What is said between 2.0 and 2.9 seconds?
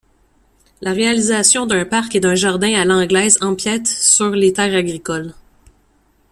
et d'un jardin à